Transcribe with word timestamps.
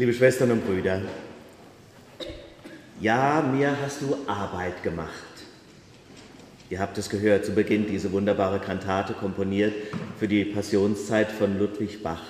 Liebe 0.00 0.14
Schwestern 0.14 0.50
und 0.50 0.66
Brüder, 0.66 1.02
ja, 3.02 3.42
mir 3.42 3.76
hast 3.82 4.00
du 4.00 4.16
Arbeit 4.26 4.82
gemacht. 4.82 5.10
Ihr 6.70 6.78
habt 6.78 6.96
es 6.96 7.10
gehört, 7.10 7.44
zu 7.44 7.52
Beginn 7.52 7.86
diese 7.86 8.10
wunderbare 8.10 8.60
Kantate 8.60 9.12
komponiert 9.12 9.74
für 10.18 10.26
die 10.26 10.46
Passionszeit 10.46 11.30
von 11.30 11.58
Ludwig 11.58 12.02
Bach, 12.02 12.22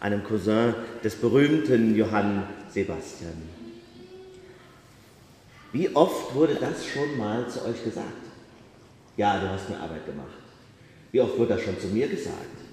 einem 0.00 0.22
Cousin 0.22 0.74
des 1.02 1.14
berühmten 1.14 1.96
Johann 1.96 2.42
Sebastian. 2.68 3.40
Wie 5.72 5.88
oft 5.96 6.34
wurde 6.34 6.56
das 6.56 6.84
schon 6.84 7.16
mal 7.16 7.48
zu 7.48 7.64
euch 7.64 7.82
gesagt? 7.84 8.20
Ja, 9.16 9.40
du 9.40 9.48
hast 9.48 9.70
mir 9.70 9.80
Arbeit 9.80 10.04
gemacht. 10.04 10.36
Wie 11.10 11.22
oft 11.22 11.38
wurde 11.38 11.54
das 11.54 11.62
schon 11.62 11.80
zu 11.80 11.86
mir 11.86 12.06
gesagt? 12.06 12.67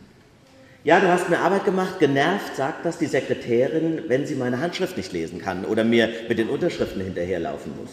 Ja, 0.86 0.99
du 0.99 1.07
hast 1.07 1.31
mir 1.31 1.39
Arbeit 1.39 1.65
gemacht, 1.65 1.97
genervt 1.97 2.55
sagt 2.55 2.85
das 2.85 2.99
die 2.99 3.07
Sekretärin, 3.07 4.04
wenn 4.07 4.27
sie 4.27 4.35
meine 4.35 4.59
Handschrift 4.61 4.95
nicht 4.97 5.11
lesen 5.13 5.41
kann 5.41 5.65
oder 5.65 5.84
mir 5.84 6.08
mit 6.30 6.38
den 6.38 6.48
Unterschriften 6.48 7.02
hinterherlaufen 7.02 7.71
muss. 7.81 7.89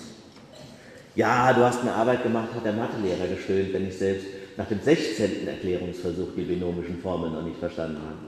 Ja, 1.15 1.55
du 1.55 1.63
hast 1.63 1.83
mir 1.85 1.93
Arbeit 1.93 2.23
gemacht, 2.23 2.49
hat 2.55 2.67
der 2.67 2.75
Mathelehrer 2.75 3.29
gestöhnt, 3.35 3.73
wenn 3.73 3.89
ich 3.89 3.97
selbst 3.97 4.27
nach 4.59 4.67
dem 4.67 4.79
16. 4.83 5.49
Erklärungsversuch 5.49 6.35
die 6.37 6.43
binomischen 6.43 7.01
Formeln 7.01 7.33
noch 7.33 7.45
nicht 7.45 7.59
verstanden 7.59 7.97
habe. 7.97 8.27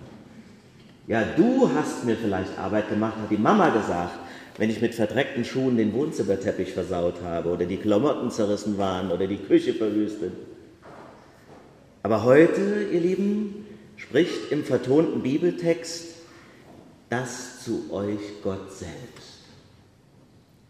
Ja, 1.08 1.24
du 1.36 1.68
hast 1.74 2.06
mir 2.06 2.16
vielleicht 2.16 2.58
Arbeit 2.58 2.88
gemacht, 2.88 3.16
hat 3.20 3.30
die 3.30 3.36
Mama 3.36 3.68
gesagt, 3.68 4.18
wenn 4.56 4.70
ich 4.70 4.80
mit 4.80 4.94
verdreckten 4.94 5.44
Schuhen 5.44 5.76
den 5.76 5.92
Wohnzimmerteppich 5.92 6.72
versaut 6.72 7.16
habe 7.22 7.50
oder 7.50 7.66
die 7.66 7.76
Klamotten 7.76 8.30
zerrissen 8.30 8.78
waren 8.78 9.10
oder 9.10 9.26
die 9.26 9.36
Küche 9.36 9.74
verwüstet. 9.74 10.32
Aber 12.02 12.24
heute, 12.24 12.86
ihr 12.90 13.00
Lieben, 13.00 13.63
spricht 14.08 14.50
im 14.50 14.64
vertonten 14.64 15.22
Bibeltext 15.22 16.14
das 17.08 17.64
zu 17.64 17.92
euch 17.92 18.20
Gott 18.42 18.72
selbst. 18.72 19.44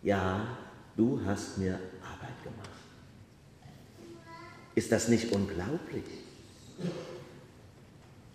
Ja, 0.02 0.46
du 0.96 1.20
hast 1.26 1.58
mir 1.58 1.78
Arbeit 2.02 2.42
gemacht. 2.42 2.70
Ist 4.74 4.92
das 4.92 5.08
nicht 5.08 5.32
unglaublich? 5.32 6.04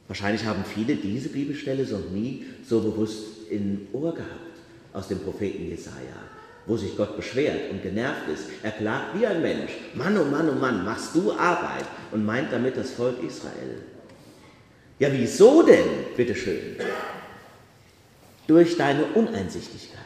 Wahrscheinlich 0.08 0.46
haben 0.46 0.66
viele 0.66 0.96
diese 0.96 1.30
Bibelstelle 1.30 1.86
so 1.86 1.98
nie 1.98 2.46
so 2.68 2.82
bewusst 2.82 3.50
in 3.50 3.88
Ohr 3.94 4.14
gehabt 4.14 4.58
aus 4.92 5.08
dem 5.08 5.20
Propheten 5.20 5.68
Jesaja, 5.70 6.24
wo 6.66 6.76
sich 6.78 6.98
Gott 6.98 7.16
beschwert 7.16 7.72
und 7.72 7.84
genervt 7.84 8.28
ist. 8.34 8.46
Er 8.64 8.72
klagt 8.72 9.20
wie 9.20 9.28
ein 9.28 9.42
Mensch: 9.42 9.72
Mann, 9.94 10.18
oh 10.18 10.26
Mann, 10.26 10.50
oh 10.50 10.60
Mann, 10.60 10.84
machst 10.84 11.16
du 11.16 11.32
Arbeit? 11.34 11.86
Und 12.12 12.26
meint 12.26 12.52
damit 12.52 12.76
das 12.76 12.92
Volk 12.92 13.22
Israel. 13.24 13.84
Ja, 15.00 15.08
wieso 15.12 15.64
denn, 15.64 15.88
bitteschön? 16.16 16.76
Durch 18.48 18.78
deine 18.78 19.06
Uneinsichtigkeit, 19.06 20.00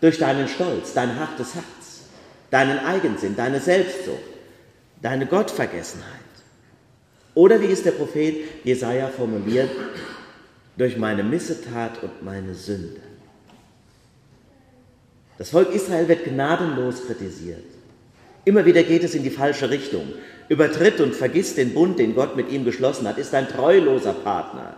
durch 0.00 0.18
deinen 0.18 0.48
Stolz, 0.48 0.92
dein 0.92 1.18
hartes 1.18 1.54
Herz, 1.54 2.08
deinen 2.50 2.80
Eigensinn, 2.80 3.36
deine 3.36 3.60
Selbstsucht, 3.60 4.18
deine 5.00 5.26
Gottvergessenheit. 5.26 6.06
Oder 7.34 7.60
wie 7.60 7.70
es 7.70 7.84
der 7.84 7.92
Prophet 7.92 8.64
Jesaja 8.64 9.08
formuliert, 9.08 9.70
durch 10.76 10.96
meine 10.96 11.22
Missetat 11.22 12.02
und 12.02 12.22
meine 12.22 12.54
Sünde. 12.54 13.00
Das 15.38 15.50
Volk 15.50 15.72
Israel 15.72 16.08
wird 16.08 16.24
gnadenlos 16.24 17.06
kritisiert. 17.06 17.64
Immer 18.50 18.64
wieder 18.64 18.82
geht 18.82 19.04
es 19.04 19.14
in 19.14 19.22
die 19.22 19.30
falsche 19.30 19.70
Richtung, 19.70 20.08
übertritt 20.48 21.00
und 21.00 21.14
vergisst 21.14 21.56
den 21.56 21.72
Bund, 21.72 22.00
den 22.00 22.16
Gott 22.16 22.34
mit 22.34 22.50
ihm 22.50 22.64
geschlossen 22.64 23.06
hat, 23.06 23.16
ist 23.16 23.32
ein 23.32 23.46
treuloser 23.46 24.12
Partner, 24.12 24.74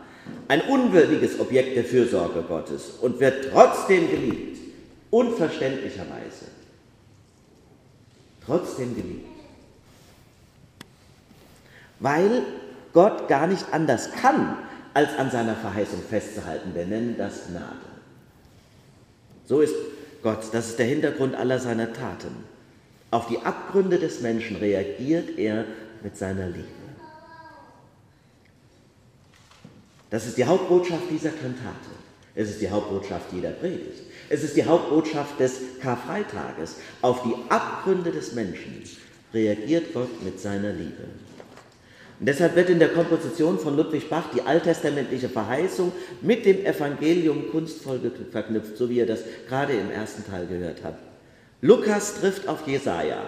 ein 0.47 0.61
unwürdiges 0.61 1.41
Objekt 1.41 1.75
der 1.75 1.84
Fürsorge 1.84 2.42
Gottes 2.42 2.91
und 3.01 3.19
wird 3.19 3.51
trotzdem 3.51 4.11
geliebt, 4.11 4.59
unverständlicherweise. 5.09 6.48
Trotzdem 8.45 8.95
geliebt. 8.95 9.25
Weil 11.98 12.42
Gott 12.92 13.27
gar 13.27 13.47
nicht 13.47 13.64
anders 13.73 14.11
kann, 14.20 14.58
als 14.92 15.17
an 15.17 15.30
seiner 15.30 15.55
Verheißung 15.55 16.02
festzuhalten. 16.11 16.74
Wir 16.74 16.85
nennen 16.85 17.14
das 17.17 17.47
Gnade. 17.47 17.64
So 19.47 19.63
ist 19.63 19.74
Gott, 20.23 20.41
das 20.52 20.68
ist 20.68 20.79
der 20.79 20.85
Hintergrund 20.85 21.35
aller 21.35 21.58
seiner 21.58 21.91
Taten. 21.95 22.52
Auf 23.12 23.27
die 23.27 23.39
Abgründe 23.40 23.98
des 23.98 24.23
Menschen 24.23 24.56
reagiert 24.56 25.39
er 25.39 25.67
mit 26.02 26.17
seiner 26.17 26.46
Liebe. 26.46 26.64
Das 30.08 30.27
ist 30.27 30.39
die 30.39 30.46
Hauptbotschaft 30.46 31.11
dieser 31.11 31.28
Kantate. 31.28 31.90
Es 32.34 32.48
ist 32.48 32.62
die 32.62 32.70
Hauptbotschaft 32.70 33.27
jeder 33.34 33.50
Predigt. 33.50 34.00
Es 34.30 34.42
ist 34.42 34.56
die 34.56 34.64
Hauptbotschaft 34.64 35.39
des 35.39 35.61
Karfreitages. 35.83 36.77
Auf 37.02 37.23
die 37.23 37.34
Abgründe 37.50 38.12
des 38.12 38.33
Menschen 38.33 38.83
reagiert 39.34 39.92
Gott 39.92 40.23
mit 40.24 40.40
seiner 40.40 40.73
Liebe. 40.73 41.05
Und 42.18 42.27
deshalb 42.27 42.56
wird 42.56 42.70
in 42.70 42.79
der 42.79 42.94
Komposition 42.94 43.58
von 43.58 43.77
Ludwig 43.77 44.08
Bach 44.08 44.30
die 44.34 44.40
alttestamentliche 44.40 45.29
Verheißung 45.29 45.92
mit 46.23 46.46
dem 46.46 46.64
Evangelium 46.64 47.50
kunstvoll 47.50 48.00
verknüpft, 48.30 48.79
so 48.79 48.89
wie 48.89 48.96
ihr 48.96 49.06
das 49.06 49.20
gerade 49.48 49.74
im 49.74 49.90
ersten 49.90 50.24
Teil 50.24 50.46
gehört 50.46 50.79
habt. 50.83 51.11
Lukas 51.62 52.17
trifft 52.20 52.48
auf 52.48 52.67
Jesaja. 52.67 53.24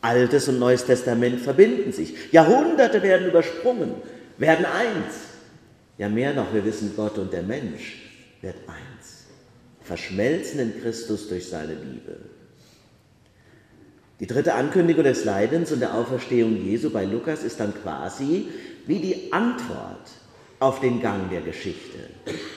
Altes 0.00 0.48
und 0.48 0.58
Neues 0.58 0.86
Testament 0.86 1.40
verbinden 1.40 1.92
sich. 1.92 2.32
Jahrhunderte 2.32 3.02
werden 3.02 3.28
übersprungen, 3.28 3.94
werden 4.38 4.64
eins. 4.64 5.14
Ja, 5.98 6.08
mehr 6.08 6.32
noch, 6.32 6.52
wir 6.54 6.64
wissen, 6.64 6.94
Gott 6.96 7.18
und 7.18 7.32
der 7.32 7.42
Mensch 7.42 8.02
wird 8.40 8.56
eins. 8.66 9.26
Verschmelzen 9.82 10.60
in 10.60 10.80
Christus 10.80 11.28
durch 11.28 11.48
seine 11.48 11.74
Liebe. 11.74 12.16
Die 14.18 14.26
dritte 14.26 14.54
Ankündigung 14.54 15.04
des 15.04 15.24
Leidens 15.24 15.70
und 15.72 15.80
der 15.80 15.94
Auferstehung 15.94 16.64
Jesu 16.64 16.88
bei 16.88 17.04
Lukas 17.04 17.42
ist 17.42 17.60
dann 17.60 17.74
quasi 17.82 18.48
wie 18.86 18.98
die 18.98 19.32
Antwort 19.32 20.08
auf 20.58 20.80
den 20.80 21.02
Gang 21.02 21.28
der 21.30 21.42
Geschichte, 21.42 21.98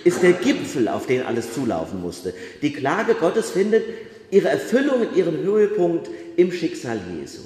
ist 0.06 0.24
der 0.24 0.34
Gipfel, 0.34 0.88
auf 0.88 1.06
den 1.06 1.26
alles 1.26 1.54
zulaufen 1.54 2.02
musste. 2.02 2.34
Die 2.62 2.72
Klage 2.72 3.16
Gottes 3.16 3.52
findet 3.52 3.84
ihre 4.32 4.50
Erfüllung 4.50 5.04
in 5.04 5.16
ihrem 5.16 5.38
Höhepunkt 5.38 6.10
im 6.36 6.52
Schicksal 6.52 7.00
Jesu. 7.16 7.42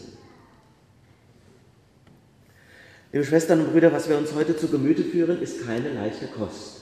Liebe 3.12 3.26
Schwestern 3.26 3.62
und 3.62 3.72
Brüder, 3.72 3.92
was 3.94 4.10
wir 4.10 4.18
uns 4.18 4.34
heute 4.34 4.58
zu 4.58 4.68
Gemüte 4.70 5.04
führen, 5.04 5.42
ist 5.42 5.66
keine 5.66 5.94
leichte 5.94 6.28
Kost. 6.28 6.82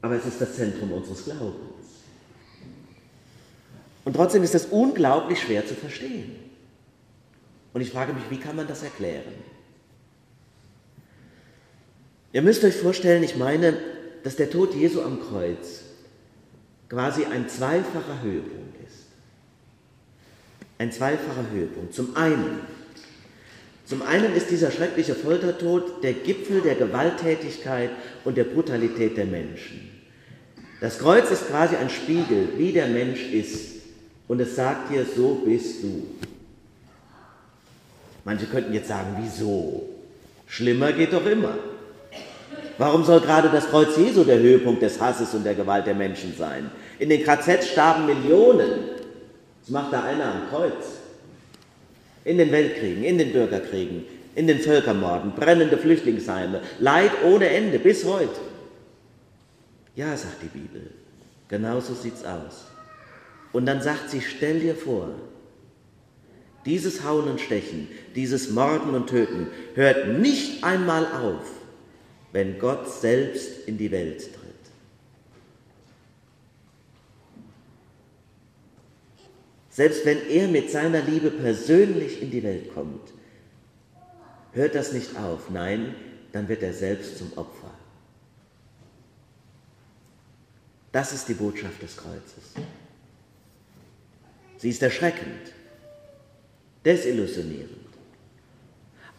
Aber 0.00 0.14
es 0.14 0.24
ist 0.24 0.40
das 0.40 0.54
Zentrum 0.54 0.92
unseres 0.92 1.24
Glaubens. 1.24 1.54
Und 4.04 4.14
trotzdem 4.14 4.42
ist 4.42 4.54
das 4.54 4.66
unglaublich 4.66 5.40
schwer 5.42 5.66
zu 5.66 5.74
verstehen. 5.74 6.36
Und 7.74 7.82
ich 7.82 7.90
frage 7.90 8.14
mich, 8.14 8.22
wie 8.30 8.38
kann 8.38 8.56
man 8.56 8.66
das 8.66 8.82
erklären? 8.82 9.34
Ihr 12.32 12.42
müsst 12.42 12.64
euch 12.64 12.76
vorstellen, 12.76 13.22
ich 13.22 13.36
meine, 13.36 13.76
dass 14.22 14.36
der 14.36 14.50
Tod 14.50 14.74
Jesu 14.74 15.02
am 15.02 15.20
Kreuz 15.20 15.82
quasi 16.88 17.24
ein 17.24 17.48
zweifacher 17.48 18.22
Höhepunkt 18.22 18.76
ist. 18.86 19.06
Ein 20.78 20.92
zweifacher 20.92 21.50
Höhepunkt. 21.52 21.94
Zum 21.94 22.16
einen, 22.16 22.60
zum 23.84 24.02
einen 24.02 24.34
ist 24.34 24.50
dieser 24.50 24.70
schreckliche 24.70 25.14
Foltertod 25.14 26.02
der 26.02 26.12
Gipfel 26.12 26.60
der 26.60 26.76
Gewalttätigkeit 26.76 27.90
und 28.24 28.36
der 28.36 28.44
Brutalität 28.44 29.16
der 29.16 29.26
Menschen. 29.26 29.90
Das 30.80 30.98
Kreuz 30.98 31.30
ist 31.30 31.48
quasi 31.48 31.76
ein 31.76 31.90
Spiegel, 31.90 32.50
wie 32.56 32.72
der 32.72 32.86
Mensch 32.86 33.22
ist. 33.32 33.78
Und 34.28 34.40
es 34.40 34.54
sagt 34.54 34.92
dir, 34.92 35.04
so 35.04 35.42
bist 35.44 35.82
du. 35.82 36.06
Manche 38.24 38.46
könnten 38.46 38.74
jetzt 38.74 38.88
sagen, 38.88 39.16
wieso? 39.20 39.88
Schlimmer 40.46 40.92
geht 40.92 41.12
doch 41.12 41.26
immer. 41.26 41.56
Warum 42.78 43.04
soll 43.04 43.20
gerade 43.20 43.48
das 43.48 43.68
Kreuz 43.68 43.96
Jesu 43.96 44.24
der 44.24 44.38
Höhepunkt 44.38 44.82
des 44.82 45.00
Hasses 45.00 45.34
und 45.34 45.44
der 45.44 45.54
Gewalt 45.54 45.86
der 45.86 45.94
Menschen 45.94 46.34
sein? 46.36 46.70
In 46.98 47.08
den 47.08 47.24
KZ 47.24 47.64
starben 47.64 48.06
Millionen. 48.06 48.70
Was 49.62 49.70
macht 49.70 49.92
da 49.92 50.04
einer 50.04 50.24
am 50.24 50.48
Kreuz? 50.48 50.84
In 52.24 52.38
den 52.38 52.52
Weltkriegen, 52.52 53.02
in 53.02 53.18
den 53.18 53.32
Bürgerkriegen, 53.32 54.04
in 54.34 54.46
den 54.46 54.60
Völkermorden, 54.60 55.32
brennende 55.32 55.76
Flüchtlingsheime, 55.76 56.60
Leid 56.78 57.10
ohne 57.24 57.48
Ende 57.48 57.78
bis 57.78 58.04
heute. 58.04 58.40
Ja, 59.96 60.16
sagt 60.16 60.42
die 60.42 60.58
Bibel, 60.58 60.82
genau 61.48 61.80
so 61.80 61.94
sieht's 61.94 62.24
aus. 62.24 62.66
Und 63.52 63.66
dann 63.66 63.82
sagt 63.82 64.10
sie, 64.10 64.20
stell 64.20 64.60
dir 64.60 64.76
vor, 64.76 65.10
dieses 66.64 67.02
Hauen 67.02 67.28
und 67.28 67.40
Stechen, 67.40 67.88
dieses 68.14 68.50
Morden 68.50 68.94
und 68.94 69.08
Töten 69.08 69.48
hört 69.74 70.06
nicht 70.18 70.62
einmal 70.62 71.06
auf, 71.06 71.57
wenn 72.32 72.58
Gott 72.58 72.88
selbst 72.90 73.66
in 73.66 73.78
die 73.78 73.90
Welt 73.90 74.20
tritt. 74.20 74.48
Selbst 79.70 80.04
wenn 80.04 80.26
er 80.28 80.48
mit 80.48 80.70
seiner 80.70 81.02
Liebe 81.02 81.30
persönlich 81.30 82.20
in 82.20 82.30
die 82.30 82.42
Welt 82.42 82.74
kommt, 82.74 83.12
hört 84.52 84.74
das 84.74 84.92
nicht 84.92 85.16
auf. 85.16 85.50
Nein, 85.50 85.94
dann 86.32 86.48
wird 86.48 86.62
er 86.62 86.72
selbst 86.72 87.18
zum 87.18 87.32
Opfer. 87.36 87.70
Das 90.90 91.12
ist 91.12 91.28
die 91.28 91.34
Botschaft 91.34 91.80
des 91.82 91.96
Kreuzes. 91.96 92.54
Sie 94.56 94.70
ist 94.70 94.82
erschreckend, 94.82 95.52
desillusionierend. 96.84 97.87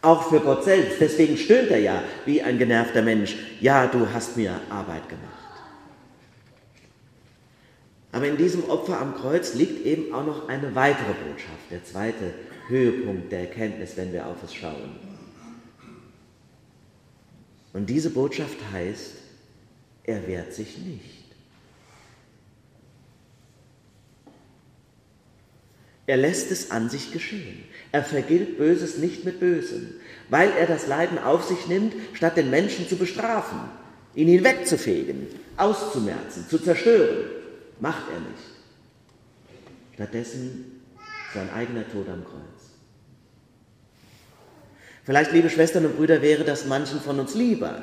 Auch 0.02 0.28
für 0.28 0.40
Gott 0.40 0.64
selbst. 0.64 1.00
Deswegen 1.00 1.36
stöhnt 1.36 1.70
er 1.70 1.80
ja 1.80 2.02
wie 2.24 2.40
ein 2.42 2.58
genervter 2.58 3.02
Mensch. 3.02 3.36
Ja, 3.60 3.86
du 3.86 4.06
hast 4.12 4.36
mir 4.36 4.60
Arbeit 4.70 5.08
gemacht. 5.08 5.26
Aber 8.12 8.26
in 8.26 8.36
diesem 8.36 8.64
Opfer 8.68 9.00
am 9.00 9.14
Kreuz 9.14 9.54
liegt 9.54 9.86
eben 9.86 10.12
auch 10.12 10.24
noch 10.24 10.48
eine 10.48 10.74
weitere 10.74 11.12
Botschaft, 11.12 11.70
der 11.70 11.84
zweite 11.84 12.34
Höhepunkt 12.68 13.30
der 13.30 13.40
Erkenntnis, 13.40 13.96
wenn 13.96 14.12
wir 14.12 14.26
auf 14.26 14.42
es 14.42 14.54
schauen. 14.54 14.96
Und 17.72 17.88
diese 17.88 18.10
Botschaft 18.10 18.56
heißt, 18.72 19.12
er 20.04 20.26
wehrt 20.26 20.52
sich 20.52 20.78
nicht. 20.78 21.19
Er 26.10 26.16
lässt 26.16 26.50
es 26.50 26.72
an 26.72 26.90
sich 26.90 27.12
geschehen. 27.12 27.62
Er 27.92 28.02
vergilt 28.02 28.58
Böses 28.58 28.98
nicht 28.98 29.24
mit 29.24 29.38
Bösem, 29.38 29.94
weil 30.28 30.50
er 30.58 30.66
das 30.66 30.88
Leiden 30.88 31.18
auf 31.18 31.44
sich 31.44 31.68
nimmt, 31.68 31.94
statt 32.14 32.36
den 32.36 32.50
Menschen 32.50 32.88
zu 32.88 32.96
bestrafen, 32.96 33.60
ihn 34.16 34.26
hinwegzufegen, 34.26 35.28
auszumerzen, 35.56 36.48
zu 36.48 36.58
zerstören. 36.58 37.26
Macht 37.78 38.10
er 38.12 38.18
nicht. 38.18 38.42
Stattdessen 39.94 40.82
sein 41.32 41.48
eigener 41.54 41.88
Tod 41.88 42.08
am 42.08 42.24
Kreuz. 42.24 42.72
Vielleicht, 45.04 45.30
liebe 45.30 45.48
Schwestern 45.48 45.86
und 45.86 45.96
Brüder, 45.96 46.22
wäre 46.22 46.42
das 46.42 46.66
manchen 46.66 46.98
von 46.98 47.20
uns 47.20 47.36
lieber, 47.36 47.82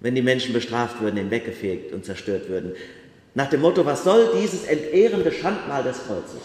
wenn 0.00 0.14
die 0.14 0.20
Menschen 0.20 0.52
bestraft 0.52 1.00
würden, 1.00 1.16
hinweggefegt 1.16 1.94
und 1.94 2.04
zerstört 2.04 2.50
würden. 2.50 2.74
Nach 3.34 3.48
dem 3.48 3.62
Motto, 3.62 3.84
was 3.86 4.04
soll 4.04 4.30
dieses 4.38 4.64
entehrende 4.64 5.32
Schandmal 5.32 5.82
des 5.82 6.06
Kreuzes? 6.06 6.42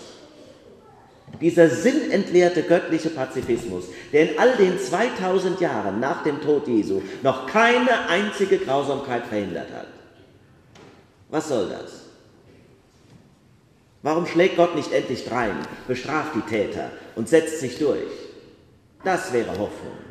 Dieser 1.41 1.69
sinnentleerte 1.69 2.63
göttliche 2.63 3.09
Pazifismus, 3.09 3.85
der 4.13 4.31
in 4.31 4.39
all 4.39 4.55
den 4.55 4.79
2000 4.79 5.59
Jahren 5.59 5.99
nach 5.99 6.23
dem 6.23 6.41
Tod 6.41 6.67
Jesu 6.67 7.01
noch 7.21 7.47
keine 7.47 8.07
einzige 8.07 8.57
Grausamkeit 8.57 9.25
verhindert 9.25 9.71
hat. 9.71 9.87
Was 11.29 11.49
soll 11.49 11.67
das? 11.69 12.05
Warum 14.01 14.25
schlägt 14.25 14.55
Gott 14.55 14.75
nicht 14.75 14.93
endlich 14.93 15.25
drein, 15.25 15.57
bestraft 15.87 16.35
die 16.35 16.49
Täter 16.49 16.91
und 17.15 17.27
setzt 17.27 17.59
sich 17.59 17.77
durch? 17.77 18.07
Das 19.03 19.33
wäre 19.33 19.49
Hoffnung. 19.49 20.06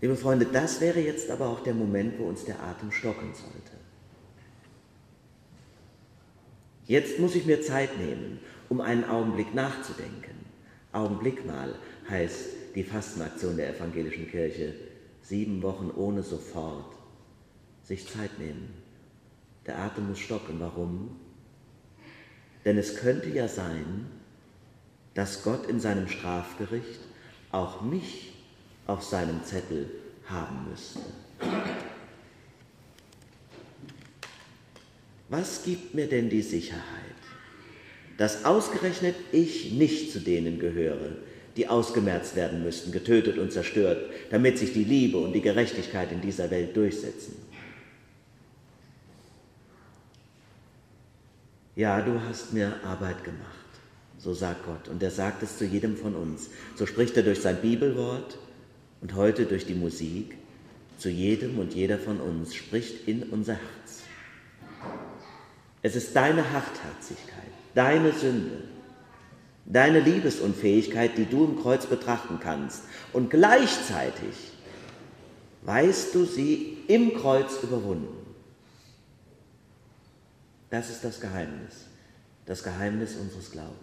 Liebe 0.00 0.16
Freunde, 0.16 0.44
das 0.44 0.80
wäre 0.80 1.00
jetzt 1.00 1.30
aber 1.30 1.48
auch 1.48 1.60
der 1.62 1.74
Moment, 1.74 2.18
wo 2.18 2.24
uns 2.24 2.44
der 2.44 2.62
Atem 2.62 2.92
stocken 2.92 3.32
sollte. 3.32 3.76
Jetzt 6.84 7.18
muss 7.18 7.34
ich 7.34 7.46
mir 7.46 7.62
Zeit 7.62 7.98
nehmen, 7.98 8.38
um 8.68 8.80
einen 8.80 9.04
Augenblick 9.04 9.54
nachzudenken. 9.54 10.44
Augenblick 10.92 11.46
mal 11.46 11.74
heißt 12.08 12.46
die 12.74 12.84
Fastenaktion 12.84 13.56
der 13.56 13.74
evangelischen 13.74 14.30
Kirche. 14.30 14.74
Sieben 15.22 15.62
Wochen 15.62 15.90
ohne 15.90 16.22
sofort. 16.22 16.94
Sich 17.82 18.06
Zeit 18.06 18.38
nehmen. 18.38 18.74
Der 19.66 19.78
Atem 19.78 20.08
muss 20.08 20.20
stocken. 20.20 20.60
Warum? 20.60 21.18
Denn 22.64 22.78
es 22.78 22.96
könnte 22.96 23.30
ja 23.30 23.48
sein, 23.48 24.06
dass 25.14 25.42
Gott 25.42 25.66
in 25.66 25.80
seinem 25.80 26.08
Strafgericht 26.08 27.00
auch 27.50 27.80
mich 27.80 28.35
auf 28.86 29.02
seinem 29.02 29.42
Zettel 29.44 29.90
haben 30.26 30.68
müsste. 30.70 31.00
Was 35.28 35.64
gibt 35.64 35.94
mir 35.94 36.08
denn 36.08 36.30
die 36.30 36.42
Sicherheit, 36.42 36.82
dass 38.16 38.44
ausgerechnet 38.44 39.16
ich 39.32 39.72
nicht 39.72 40.12
zu 40.12 40.20
denen 40.20 40.58
gehöre, 40.58 41.16
die 41.56 41.68
ausgemerzt 41.68 42.36
werden 42.36 42.62
müssten, 42.62 42.92
getötet 42.92 43.38
und 43.38 43.52
zerstört, 43.52 44.10
damit 44.30 44.58
sich 44.58 44.72
die 44.72 44.84
Liebe 44.84 45.18
und 45.18 45.32
die 45.32 45.40
Gerechtigkeit 45.40 46.12
in 46.12 46.20
dieser 46.20 46.50
Welt 46.50 46.76
durchsetzen? 46.76 47.36
Ja, 51.74 52.00
du 52.00 52.20
hast 52.22 52.52
mir 52.54 52.74
Arbeit 52.84 53.22
gemacht, 53.24 53.40
so 54.18 54.32
sagt 54.32 54.64
Gott, 54.64 54.88
und 54.88 55.02
er 55.02 55.10
sagt 55.10 55.42
es 55.42 55.58
zu 55.58 55.66
jedem 55.66 55.96
von 55.96 56.14
uns. 56.14 56.48
So 56.74 56.86
spricht 56.86 57.16
er 57.18 57.22
durch 57.22 57.42
sein 57.42 57.60
Bibelwort 57.60 58.38
und 59.00 59.14
heute 59.14 59.46
durch 59.46 59.66
die 59.66 59.74
Musik 59.74 60.36
zu 60.98 61.08
jedem 61.10 61.58
und 61.58 61.74
jeder 61.74 61.98
von 61.98 62.20
uns, 62.20 62.54
spricht 62.54 63.06
in 63.06 63.24
unser 63.24 63.54
Herz. 63.54 64.02
Es 65.82 65.94
ist 65.94 66.16
deine 66.16 66.52
Hartherzigkeit, 66.52 67.52
deine 67.74 68.12
Sünde, 68.12 68.64
deine 69.66 70.00
Liebesunfähigkeit, 70.00 71.16
die 71.18 71.26
du 71.26 71.44
im 71.44 71.60
Kreuz 71.60 71.86
betrachten 71.86 72.40
kannst. 72.40 72.82
Und 73.12 73.30
gleichzeitig 73.30 74.34
weißt 75.62 76.14
du 76.14 76.24
sie 76.24 76.78
im 76.88 77.14
Kreuz 77.14 77.62
überwunden. 77.62 78.16
Das 80.70 80.90
ist 80.90 81.04
das 81.04 81.20
Geheimnis, 81.20 81.86
das 82.46 82.62
Geheimnis 82.62 83.14
unseres 83.16 83.50
Glaubens. 83.50 83.76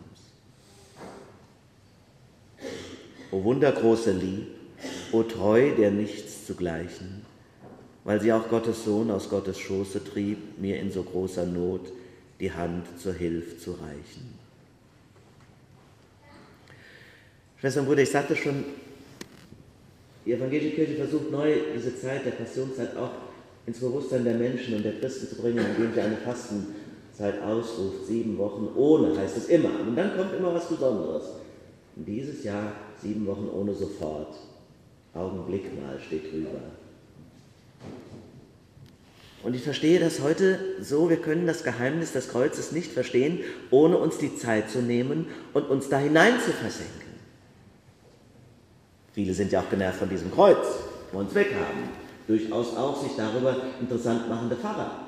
O 3.32 3.44
wundergroße 3.44 4.12
Lieb, 4.12 4.48
o 5.14 5.24
treu 5.24 5.76
der 5.76 5.92
nichts 5.92 6.46
zu 6.46 6.56
gleichen, 6.56 7.26
weil 8.04 8.20
sie 8.20 8.34
auch 8.34 8.50
Gottes 8.50 8.84
Sohn 8.84 9.12
aus 9.12 9.30
Gottes 9.30 9.60
Schoße 9.60 10.04
trieb, 10.04 10.60
mir 10.60 10.80
in 10.80 10.92
so 10.92 11.04
großer 11.04 11.46
Not 11.46 11.92
die 12.40 12.52
Hand 12.52 12.88
zur 13.00 13.14
Hilfe 13.14 13.58
zu 13.58 13.72
reichen. 13.72 14.38
Schwestern 17.60 17.84
und 17.84 17.90
Brüder, 17.90 18.02
ich 18.02 18.10
sagte 18.10 18.36
schon, 18.36 18.66
die 20.26 20.34
evangelische 20.34 20.76
Kirche 20.76 20.96
versucht 20.96 21.32
neu, 21.32 21.54
diese 21.76 21.96
Zeit 21.98 22.26
der 22.26 22.32
Passionszeit 22.32 22.98
auch 22.98 23.12
ins 23.66 23.80
Bewusstsein 23.80 24.24
der 24.24 24.36
Menschen 24.36 24.76
und 24.76 24.84
der 24.84 25.00
Christen 25.00 25.28
zu 25.28 25.42
bringen, 25.42 25.66
indem 25.66 25.94
sie 25.94 26.02
eine 26.02 26.18
Fastenzeit 26.18 27.42
ausruft, 27.42 28.08
sieben 28.08 28.38
Wochen 28.38 28.68
ohne, 28.76 29.18
heißt 29.18 29.38
es 29.38 29.48
immer. 29.48 29.80
Und 29.80 29.96
dann 29.96 30.18
kommt 30.18 30.34
immer 30.34 30.54
was 30.54 30.68
Besonderes. 30.68 31.24
Und 31.96 32.06
dieses 32.06 32.44
Jahr 32.44 32.74
sieben 33.02 33.26
Wochen 33.28 33.48
ohne 33.54 33.74
sofort. 33.74 34.36
Augenblick 35.14 35.66
mal 35.82 36.00
steht 36.00 36.32
drüber. 36.32 36.60
Und 39.44 39.56
ich 39.56 39.64
verstehe 39.64 40.00
das 40.00 40.22
heute 40.22 40.58
so, 40.82 41.10
wir 41.10 41.18
können 41.18 41.46
das 41.46 41.64
Geheimnis 41.64 42.14
des 42.14 42.30
Kreuzes 42.30 42.72
nicht 42.72 42.92
verstehen, 42.92 43.40
ohne 43.72 43.98
uns 43.98 44.18
die 44.18 44.38
Zeit 44.38 44.70
zu 44.70 44.82
nehmen 44.82 45.28
und 45.54 45.70
uns 45.70 45.90
da 45.90 45.98
hinein 45.98 46.40
zu 46.40 46.52
versenken. 46.52 47.04
Viele 49.12 49.34
sind 49.34 49.52
ja 49.52 49.60
auch 49.60 49.70
genervt 49.70 50.00
von 50.00 50.10
diesem 50.10 50.32
Kreuz, 50.32 50.66
wo 51.12 51.20
uns 51.20 51.36
weghaben. 51.36 51.84
Durchaus 52.26 52.76
auch 52.78 53.04
sich 53.04 53.12
darüber 53.18 53.58
interessant 53.82 54.30
machende 54.30 54.56
Pfarrer. 54.56 55.03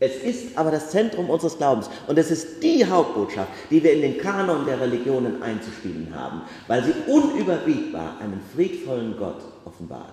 Es 0.00 0.16
ist 0.16 0.58
aber 0.58 0.70
das 0.70 0.90
Zentrum 0.90 1.30
unseres 1.30 1.56
Glaubens 1.56 1.88
und 2.08 2.18
es 2.18 2.30
ist 2.30 2.62
die 2.62 2.84
Hauptbotschaft, 2.84 3.50
die 3.70 3.82
wir 3.82 3.92
in 3.92 4.02
den 4.02 4.18
Kanon 4.18 4.66
der 4.66 4.80
Religionen 4.80 5.42
einzuspielen 5.42 6.12
haben, 6.14 6.42
weil 6.66 6.84
sie 6.84 6.92
unüberbietbar 7.06 8.18
einen 8.20 8.40
friedvollen 8.54 9.16
Gott 9.16 9.40
offenbart. 9.64 10.12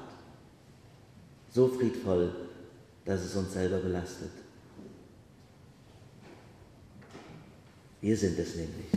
So 1.49 1.67
friedvoll, 1.67 2.31
dass 3.05 3.21
es 3.21 3.35
uns 3.35 3.53
selber 3.53 3.77
belastet. 3.77 4.31
Wir 8.01 8.15
sind 8.15 8.37
es 8.39 8.55
nämlich, 8.55 8.87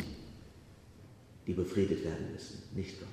die 1.47 1.53
befriedet 1.53 2.05
werden 2.05 2.33
müssen, 2.33 2.63
nicht 2.75 3.01
Gott. 3.01 3.09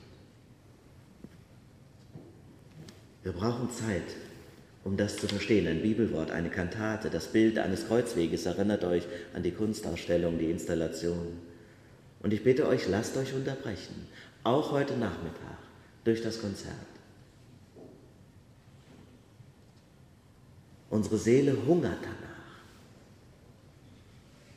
Wir 3.24 3.34
brauchen 3.34 3.70
Zeit, 3.72 4.04
um 4.84 4.98
das 4.98 5.18
zu 5.18 5.28
verstehen. 5.28 5.68
Ein 5.68 5.82
Bibelwort, 5.82 6.32
eine 6.32 6.50
Kantate, 6.50 7.10
das 7.10 7.28
Bild 7.28 7.60
eines 7.60 7.88
Kreuzweges 7.88 8.46
erinnert 8.46 8.84
euch 8.84 9.04
an 9.34 9.44
die 9.44 9.52
Kunstausstellung, 9.52 10.40
die 10.40 10.50
Installation. 10.50 11.38
Und 12.22 12.34
ich 12.34 12.44
bitte 12.44 12.68
euch, 12.68 12.88
lasst 12.88 13.18
euch 13.18 13.34
unterbrechen, 13.34 14.08
auch 14.44 14.72
heute 14.72 14.94
Nachmittag, 14.94 15.58
durch 16.04 16.22
das 16.22 16.42
Konzert. 16.42 16.74
Unsere 20.90 21.18
Seele 21.18 21.56
hungert 21.66 22.00
danach. 22.02 22.32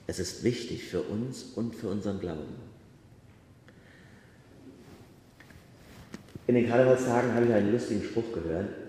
Es 0.07 0.19
ist 0.19 0.43
wichtig 0.43 0.85
für 0.85 1.00
uns 1.00 1.45
und 1.54 1.75
für 1.75 1.88
unseren 1.88 2.21
Glauben. 2.21 2.75
In 6.47 6.57
den 6.57 6.69
Karnevalstagen 6.69 7.33
habe 7.33 7.47
ich 7.47 7.52
einen 7.52 7.73
lustigen 7.73 8.02
Spruch 8.02 8.33
gehört. 8.35 8.83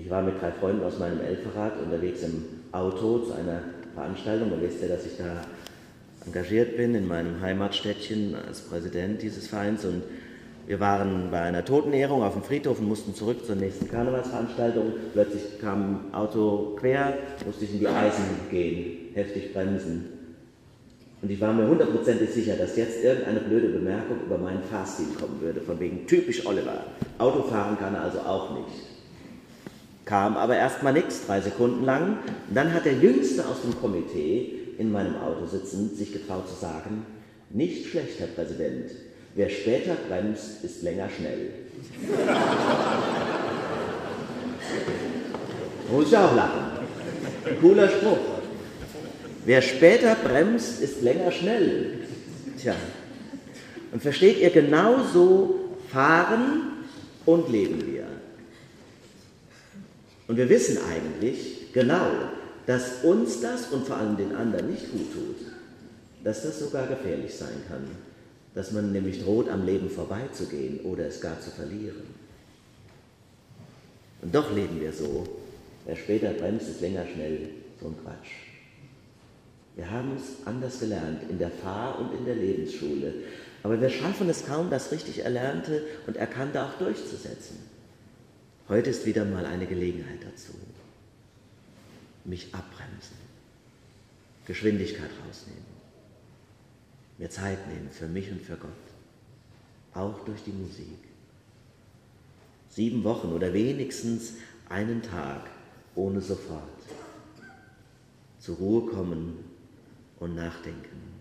Ich 0.00 0.08
war 0.08 0.22
mit 0.22 0.40
drei 0.40 0.52
Freunden 0.52 0.84
aus 0.84 0.98
meinem 0.98 1.20
Elferrat 1.20 1.72
unterwegs 1.82 2.22
im 2.22 2.44
Auto 2.70 3.18
zu 3.18 3.32
einer 3.32 3.62
Veranstaltung. 3.94 4.50
Da 4.50 4.60
wisst 4.60 4.80
ihr, 4.80 4.88
dass 4.88 5.04
ich 5.04 5.16
da 5.18 5.42
engagiert 6.24 6.76
bin 6.76 6.94
in 6.94 7.08
meinem 7.08 7.40
Heimatstädtchen 7.40 8.36
als 8.36 8.60
Präsident 8.60 9.22
dieses 9.22 9.48
Vereins. 9.48 9.84
Und 9.84 10.04
Wir 10.68 10.80
waren 10.80 11.30
bei 11.30 11.40
einer 11.40 11.64
Totenehrung 11.64 12.22
auf 12.22 12.34
dem 12.34 12.42
Friedhof 12.42 12.78
und 12.78 12.88
mussten 12.88 13.14
zurück 13.14 13.44
zur 13.44 13.56
nächsten 13.56 13.88
Karnevalsveranstaltung. 13.88 14.92
Plötzlich 15.14 15.58
kam 15.60 16.10
ein 16.10 16.14
Auto 16.14 16.76
quer, 16.78 17.14
musste 17.46 17.64
ich 17.64 17.72
in 17.72 17.80
die 17.80 17.88
Eisen 17.88 18.24
gehen, 18.50 19.14
heftig 19.14 19.54
bremsen. 19.54 20.04
Und 21.22 21.30
ich 21.30 21.40
war 21.40 21.54
mir 21.54 21.66
hundertprozentig 21.66 22.30
sicher, 22.30 22.54
dass 22.56 22.76
jetzt 22.76 23.02
irgendeine 23.02 23.40
blöde 23.40 23.68
Bemerkung 23.68 24.18
über 24.26 24.38
meinen 24.38 24.62
Fahrstil 24.62 25.06
kommen 25.18 25.40
würde, 25.40 25.60
von 25.62 25.80
wegen 25.80 26.06
typisch 26.06 26.46
Oliver. 26.46 26.84
Autofahren 27.16 27.78
kann 27.78 27.94
er 27.94 28.02
also 28.02 28.18
auch 28.20 28.54
nicht. 28.54 28.97
Kam 30.08 30.38
aber 30.38 30.56
erstmal 30.56 30.94
nichts, 30.94 31.26
drei 31.26 31.42
Sekunden 31.42 31.84
lang. 31.84 32.16
Dann 32.52 32.72
hat 32.72 32.86
der 32.86 32.94
Jüngste 32.94 33.46
aus 33.46 33.60
dem 33.62 33.78
Komitee 33.78 34.54
in 34.78 34.90
meinem 34.90 35.16
Auto 35.16 35.44
sitzend 35.44 35.96
sich 35.96 36.12
getraut 36.12 36.48
zu 36.48 36.54
sagen, 36.54 37.04
nicht 37.50 37.90
schlecht, 37.90 38.18
Herr 38.18 38.28
Präsident, 38.28 38.90
Wer 39.34 39.50
später 39.50 39.94
bremst, 40.08 40.64
ist 40.64 40.82
länger 40.82 41.08
schnell. 41.08 41.50
Muss 45.92 46.08
ich 46.08 46.16
auch 46.16 46.34
lachen. 46.34 46.62
Cooler 47.60 47.88
Spruch. 47.88 48.18
Wer 49.44 49.62
später 49.62 50.16
bremst, 50.16 50.82
ist 50.82 51.02
länger 51.02 51.30
schnell. 51.30 52.00
Tja. 52.60 52.74
Und 53.92 54.02
versteht 54.02 54.40
ihr, 54.40 54.50
genauso 54.50 55.54
fahren 55.92 56.72
und 57.24 57.48
leben 57.48 57.86
wir. 57.86 57.97
Und 60.28 60.36
wir 60.36 60.48
wissen 60.48 60.78
eigentlich 60.92 61.72
genau, 61.72 62.06
dass 62.66 63.02
uns 63.02 63.40
das 63.40 63.72
und 63.72 63.86
vor 63.86 63.96
allem 63.96 64.16
den 64.16 64.36
anderen 64.36 64.70
nicht 64.70 64.92
gut 64.92 65.12
tut, 65.12 65.36
dass 66.22 66.42
das 66.42 66.60
sogar 66.60 66.86
gefährlich 66.86 67.34
sein 67.34 67.64
kann 67.68 67.86
dass 68.58 68.72
man 68.72 68.90
nämlich 68.90 69.22
droht, 69.22 69.48
am 69.48 69.64
Leben 69.64 69.88
vorbeizugehen 69.88 70.80
oder 70.80 71.06
es 71.06 71.20
gar 71.20 71.40
zu 71.40 71.48
verlieren. 71.50 72.02
Und 74.20 74.34
doch 74.34 74.52
leben 74.52 74.80
wir 74.80 74.92
so. 74.92 75.28
Wer 75.86 75.94
später 75.94 76.30
bremst, 76.32 76.68
ist 76.68 76.80
länger 76.80 77.06
schnell. 77.06 77.50
So 77.80 77.86
ein 77.86 77.94
Quatsch. 78.02 78.32
Wir 79.76 79.88
haben 79.88 80.16
es 80.16 80.44
anders 80.44 80.80
gelernt 80.80 81.22
in 81.30 81.38
der 81.38 81.52
Fahr- 81.52 82.00
und 82.00 82.18
in 82.18 82.24
der 82.24 82.34
Lebensschule. 82.34 83.14
Aber 83.62 83.80
wir 83.80 83.90
schaffen 83.90 84.28
es 84.28 84.44
kaum, 84.44 84.70
das 84.70 84.90
richtig 84.90 85.20
Erlernte 85.20 85.84
und 86.08 86.16
Erkannte 86.16 86.64
auch 86.64 86.74
durchzusetzen. 86.80 87.58
Heute 88.68 88.90
ist 88.90 89.06
wieder 89.06 89.24
mal 89.24 89.46
eine 89.46 89.66
Gelegenheit 89.66 90.22
dazu. 90.22 90.52
Mich 92.24 92.54
abbremsen, 92.54 93.16
Geschwindigkeit 94.44 95.10
rausnehmen 95.26 95.78
mir 97.18 97.28
Zeit 97.28 97.66
nehmen 97.68 97.90
für 97.90 98.06
mich 98.06 98.30
und 98.30 98.40
für 98.40 98.56
Gott, 98.56 98.70
auch 99.92 100.24
durch 100.24 100.42
die 100.44 100.52
Musik. 100.52 100.98
Sieben 102.70 103.02
Wochen 103.04 103.32
oder 103.32 103.52
wenigstens 103.52 104.34
einen 104.68 105.02
Tag 105.02 105.50
ohne 105.94 106.20
sofort. 106.20 106.62
Zur 108.38 108.56
Ruhe 108.56 108.90
kommen 108.90 109.36
und 110.20 110.36
nachdenken. 110.36 111.18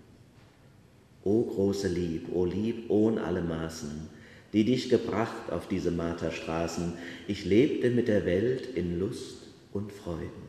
O 1.23 1.43
große 1.43 1.87
Lieb, 1.87 2.29
o 2.31 2.45
Lieb 2.45 2.89
ohn 2.89 3.17
alle 3.17 3.41
Maßen, 3.41 4.07
die 4.57 4.65
dich 4.65 4.89
gebracht 4.89 5.51
auf 5.51 5.67
diese 5.67 5.91
Marterstraßen. 5.91 6.93
Ich 7.27 7.45
lebte 7.45 7.91
mit 7.91 8.07
der 8.07 8.25
Welt 8.25 8.65
in 8.65 8.99
Lust 8.99 9.43
und 9.71 9.91
Freuden, 9.91 10.47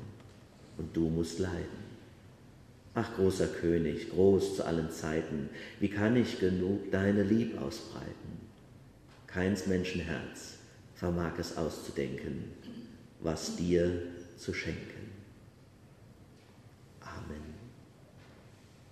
und 0.78 0.96
du 0.96 1.10
musst 1.10 1.38
leiden. 1.38 1.84
Ach 2.94 3.16
großer 3.16 3.48
König, 3.48 4.08
groß 4.08 4.56
zu 4.56 4.64
allen 4.64 4.90
Zeiten, 4.90 5.50
wie 5.78 5.90
kann 5.90 6.16
ich 6.16 6.40
genug 6.40 6.90
deine 6.90 7.22
Lieb 7.22 7.60
ausbreiten? 7.60 8.40
Keins 9.26 9.66
Menschenherz 9.66 10.54
vermag 10.94 11.32
es 11.38 11.58
auszudenken, 11.58 12.44
was 13.20 13.56
dir 13.56 14.04
zu 14.38 14.54
schenken. 14.54 14.97